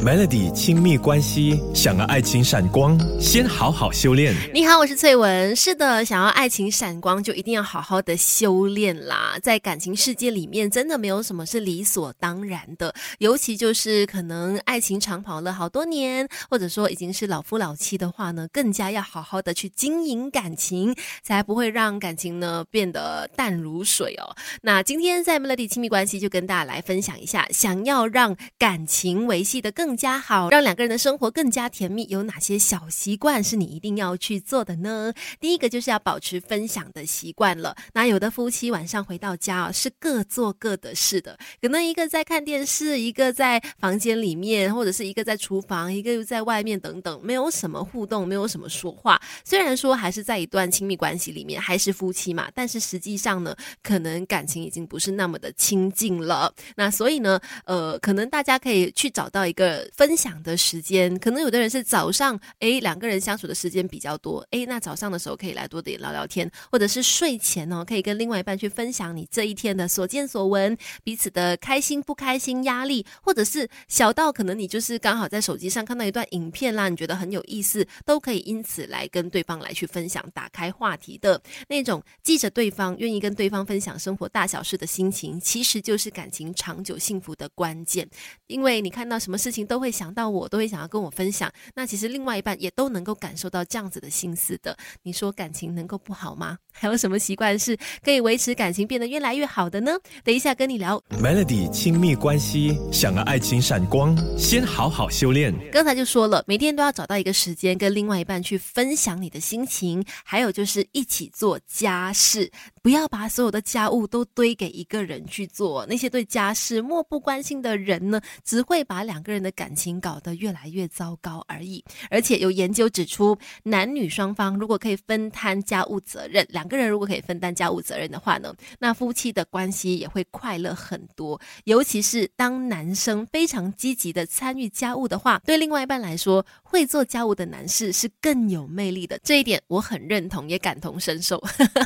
[0.00, 4.32] Melody 亲密关系，想要爱情闪光，先好好修炼。
[4.54, 5.54] 你好，我是翠文。
[5.56, 9.36] 是的，想要爱情闪光，就一定要好好的修炼啦。
[9.42, 12.94] 在感情世界里面，真的没有什么是理所当然的。
[13.18, 20.94] 尤其就是可能爱情长跑了好多年，或者说已经是老夫老妻的话呢，更加要好好的去经营感情，
[21.24, 24.36] 才不会让感情呢变得淡如水哦。
[24.62, 35.14] 那今天在 Melody 亲密关系，就跟大家来分享一下，想要让感情维系的更更加好，让两个人的生活更加甜蜜，有哪些小习惯是你一定要去做的呢？
[35.40, 37.74] 第一个就是要保持分享的习惯了。
[37.94, 49.18] 那有的夫妻晚上回到家啊，是各做各的事的，可能一个在看电视，一个在房间里面，或者是一个在厨房，一个又在外面等等，没有什么互动，没有什么说话。
[49.42, 56.52] 虽然说还是在一段亲密关系里面，还是夫妻嘛，但是实际上呢，可能感情已经不是那么的亲近了。
[56.76, 59.77] 那所以呢，呃，可能大家可以去找到一个。
[59.94, 88.08] 分享的时间，可能有的人是早上，诶，两个人相处的时间比较多，诶，那早上的时候可以来多点聊聊天，或者是睡前哦，可以跟另外一半去分享你这一天的所见所闻，彼此的开心不开心、压力，或者是小到可能你就是刚好在手机上看到一段影片啦，你觉得很有意思，都可以因此来跟对方来去分享，打开话题的那种，记着对方愿意跟对方分享生活大小事的心情，其实就是感情长久幸福的关键，
[88.46, 89.67] 因为你看到什么事情。
[89.68, 91.52] 都会想到我，都会想要跟我分享。
[91.74, 94.76] 那其实另外一半也都能够感受到这样子的心思的。
[95.02, 96.58] 你说感情能够不好吗？
[96.72, 99.92] 还有什么习惯是可以维持感情变得越来越好的呢？
[100.24, 101.00] 等一下跟你聊。
[101.10, 105.52] Melody 亲密关系，想要爱情闪光，先好好修炼。
[105.70, 112.50] 刚才就说了，每天都要找到一个时间跟另外一半去分享你的心情，还有就是一起做家事。
[112.88, 121.84] 不要把所有的家务都堆给一个人去做，那些对家事漠不关心的人呢，只会把两个人的感情搞得越来越糟糕而已。
[122.08, 131.38] 而且有研究指出，男女双方如果可以分摊家务责任，两个人如果可以分担家务责任的话呢，那夫妻的关系也会快乐很多。
[131.64, 139.20] 尤其是当男生非常积极的参与家务的话，对另外一半来说，会做家务的男士是更有魅力的。
[139.22, 141.38] 这一点我很认同，也感同身受。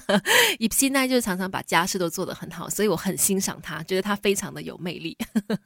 [0.61, 5.17] 以现在就常常把家事都做得很好，所以我很欣赏他，觉得他非常的有魅力。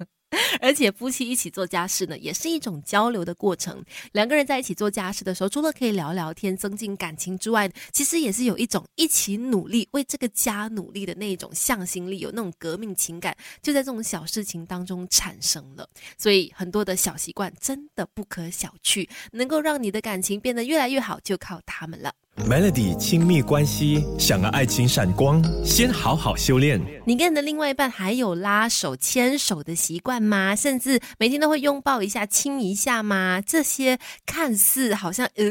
[0.63, 3.85] 而且夫妻一起做家事呢，也是一种交流的过程。
[4.13, 15.89] 两个人在一起做家事的时候，除了可以聊聊天、增进感情之外，其实也是有一种一起努力、为这个家努力的那一种向心力，有那种革命情感，就在这种小事情当中产生了。
[16.17, 22.15] 所以很多的小习惯真的不可小觑，能够让你的感情变得越来越好，就靠他们了。
[22.45, 26.81] Melody 亲密关系，想要爱情闪光，先好好修炼。
[27.05, 30.55] 你跟你的另外一半还有拉手、牵手的习惯吗？
[30.55, 33.41] 甚至每天都会拥抱一下、亲一下吗？
[33.45, 35.45] 这些看似好像呃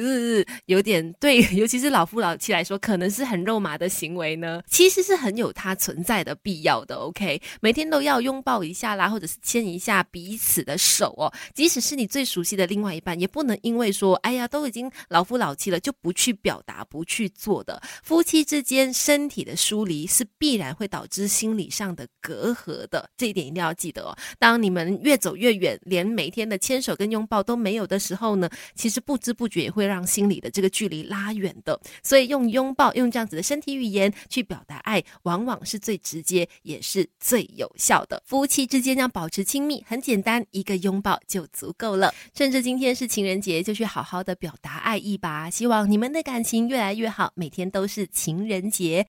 [0.67, 4.61] 有点对， 尤其是老夫老妻来说，可能是很肉麻的行为呢。
[4.69, 6.95] 其实是很有它存在的必要的。
[6.95, 11.33] OK，每天都要拥抱一下啦，或者是牵一下彼此的手哦。
[11.53, 16.74] 即使是你最熟悉的另外一半，也不能因为说哎呀都已经老夫老妻了，就不去表达。
[16.83, 24.15] 不去做的夫妻之间身体的疏离是必然会导致心理上的隔阂的，这一点一定要记得哦。
[24.37, 31.79] 当你们越走越远，连每天的牵手跟拥抱都没有的时候呢，其实不知不觉也会让心里的这个距离拉远的。
[32.03, 38.21] 所以用拥抱，用这样子的身体语言去表达爱，往往是最直接也是最有效的。
[38.25, 42.13] 夫妻之间要保持亲密，很简单，一个拥抱就足够了。
[42.33, 45.49] 甚至今天是情人节，就去好好的表达爱意吧。
[45.49, 49.03] 希望你们的感情越来越好，每天都是情人节。